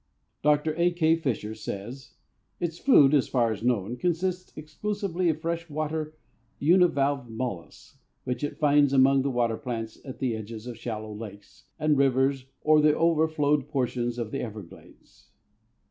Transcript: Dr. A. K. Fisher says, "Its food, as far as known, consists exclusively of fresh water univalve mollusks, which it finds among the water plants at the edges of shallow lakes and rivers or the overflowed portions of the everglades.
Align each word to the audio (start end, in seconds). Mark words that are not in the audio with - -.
Dr. 0.41 0.73
A. 0.79 0.89
K. 0.89 1.15
Fisher 1.15 1.53
says, 1.53 2.15
"Its 2.59 2.79
food, 2.79 3.13
as 3.13 3.27
far 3.27 3.51
as 3.51 3.61
known, 3.61 3.97
consists 3.97 4.51
exclusively 4.57 5.29
of 5.29 5.39
fresh 5.39 5.69
water 5.69 6.15
univalve 6.59 7.29
mollusks, 7.29 7.99
which 8.23 8.43
it 8.43 8.57
finds 8.57 8.93
among 8.93 9.21
the 9.21 9.29
water 9.29 9.57
plants 9.57 9.99
at 10.03 10.17
the 10.17 10.35
edges 10.35 10.65
of 10.65 10.75
shallow 10.79 11.13
lakes 11.13 11.65
and 11.77 11.99
rivers 11.99 12.47
or 12.63 12.81
the 12.81 12.97
overflowed 12.97 13.67
portions 13.67 14.17
of 14.17 14.31
the 14.31 14.39
everglades. 14.41 15.27